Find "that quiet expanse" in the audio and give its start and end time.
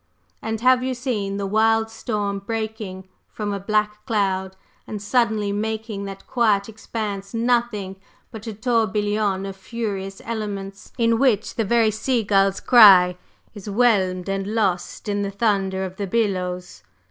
6.05-7.35